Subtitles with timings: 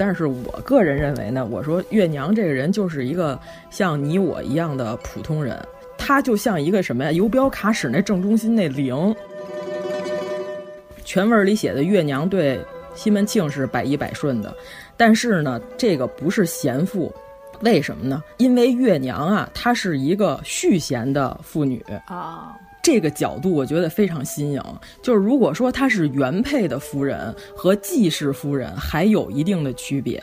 [0.00, 5.62] 但是我个人认为呢，我说月娘这个人就是一个像你我一样的普通人，
[5.98, 7.12] 她就像一个什么呀？
[7.12, 9.14] 游标卡尺那正中心那零。
[11.04, 12.58] 全文里写的月娘对
[12.94, 14.56] 西门庆是百依百顺的，
[14.96, 17.14] 但是呢，这个不是贤妇，
[17.60, 18.22] 为什么呢？
[18.38, 22.56] 因为月娘啊，她是一个续弦的妇女啊。
[22.82, 24.62] 这个角度我觉得非常新颖，
[25.02, 30.20] 就是如果说她是原配的夫人和继室夫人，还有一定的区别。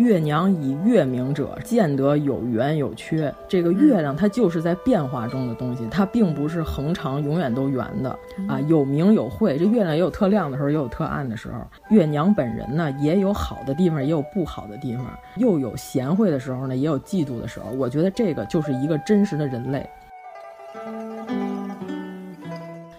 [0.00, 3.32] 月娘以月明者，见得有圆有缺。
[3.46, 8.08] 这个月亮它就是在变化中的东西，它并不是恒长永远都圆的
[8.48, 9.58] 啊，有明有晦。
[9.58, 11.58] 这月亮也有特亮的时候，也有特暗的时候。
[11.90, 17.70] 月娘本人呢，也有好的地方，也有不好的地方，又有贤惠的时候呢，也有嫉妒的时候。
[17.72, 19.86] 我觉得这个就是一个真实的人类。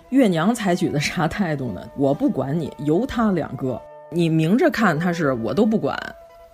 [0.09, 1.81] 月娘采取的啥态度呢？
[1.98, 3.81] 我不管你，由他两个，
[4.12, 5.97] 你明着看他是我都不管。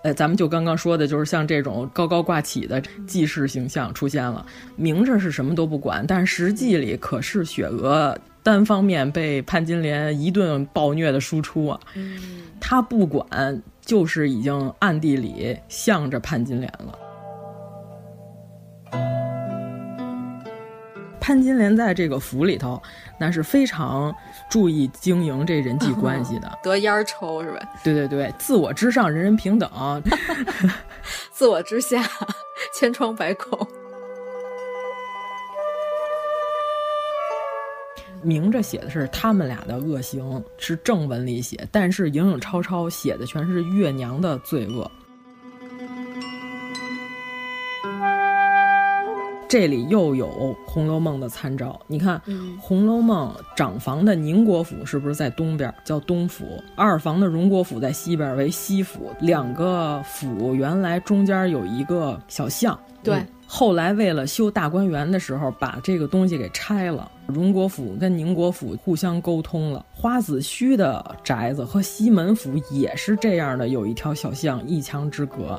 [0.02, 4.46] 呃，咱们就刚刚说的，就是像这种高高挂起的记事形象出现了，
[4.76, 11.80] 明着是什么都不管，但实际里可是雪娥单方面被潘金莲一顿暴虐的输出啊。
[11.94, 12.16] 嗯，
[12.60, 16.96] 他不管，就是已经暗地里向着潘金莲了。
[21.28, 22.82] 潘金莲在这个府里头，
[23.18, 24.16] 那是非常
[24.48, 27.58] 注意经营这人际关系的， 得烟抽是吧？
[27.84, 29.68] 对对对，自我之上，人人平等；
[31.30, 32.02] 自我之下，
[32.74, 33.58] 千疮百孔。
[38.22, 44.90] 明着写的是他们俩的恶行，是正文里写，但是影影绰绰写的全是月娘的罪恶。
[49.48, 50.28] 这里又有
[50.66, 52.20] 《红楼梦》的参照，你看，
[52.60, 56.44] 《红楼梦》长房的宁国府是不是在东边，叫东府；
[56.76, 59.10] 二房的荣国府在西边，为西府。
[59.20, 63.24] 两个府原来中间有一个小巷，对。
[63.50, 67.10] 后来为了修大观园的时候，把这个东西给拆了。
[67.26, 69.82] 荣国府跟宁国府互相沟通了。
[69.90, 75.58] 花子虚的宅子和西门府也是这样的，有一条小巷，一墙之隔。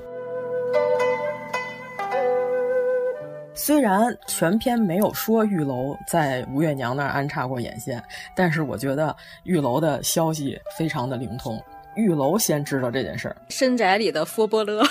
[3.62, 8.02] 虽然全篇没有说玉楼在吴月娘那儿安插过眼线，
[8.34, 11.62] 但是我觉得玉楼的消息非常的灵通。
[11.94, 14.82] 玉楼先知道这件事儿，深宅里的佛波勒。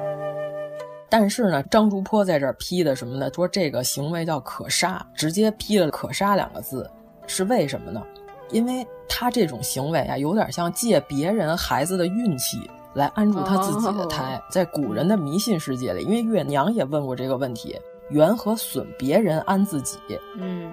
[1.08, 3.30] 但是呢，张竹坡在这儿批的什么呢？
[3.32, 6.86] 说这个行为叫可杀，直接批了“可杀”两个字，
[7.26, 8.02] 是为什么呢？
[8.50, 12.70] 因为他这种行为啊，有点像借别人孩子的运气。
[12.96, 19.98] 来安住他自己的胎，在古人的迷信世界里，因为月娘也问过这个问题：缘和损别人安自己。
[20.38, 20.72] 嗯，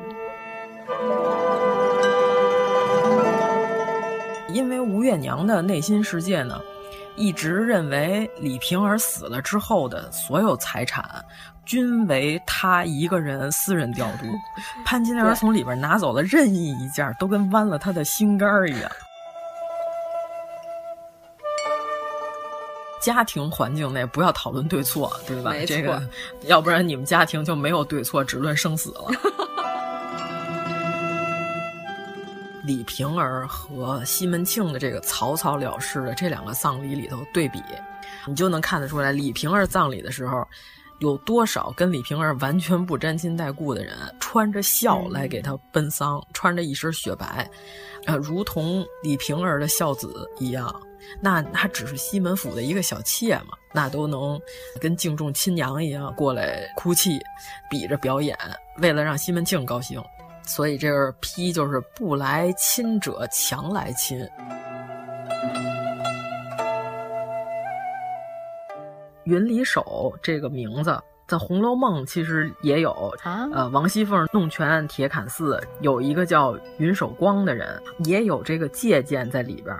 [4.53, 6.61] 因为吴月娘的内心世界呢，
[7.17, 11.03] 一直认为李瓶儿死了之后的所有财产，
[11.65, 14.25] 均为她一个人私人调度。
[14.85, 18.89] 潘金莲从里边拿走了任意一件，都跟剜了他的心肝儿一样。
[23.03, 25.53] 家庭环境内不要讨论对错，对吧？
[25.67, 26.01] 这个，
[26.43, 29.07] 要不然你们家庭就没有对错，只论生死了。
[32.63, 37.61] 李瓶儿和西门庆的这个草草了事的这两个葬礼里头对比，
[38.25, 40.47] 你就能看得出来，李瓶儿葬礼的时候，
[40.99, 47.51] 有多少跟李瓶儿完全不沾亲带故的人，穿着孝来给他奔丧，穿着一身雪白，
[48.05, 50.73] 啊，如同李瓶儿的孝子一样。
[51.21, 54.39] 那他只是西门府的一个小妾嘛，那都能
[54.81, 57.19] 跟敬重亲娘一样过来哭泣，
[57.69, 58.37] 比着表演，
[58.79, 60.01] 为了让西门庆高兴，
[60.45, 64.27] 所以这个批就是不来亲者强来亲。
[69.25, 72.91] 云里手这个名字在《红楼梦》其实也有
[73.23, 79.73] 啊，呃，王熙凤弄权铁槛寺有一个叫云守光的人，也有这个借鉴在里边。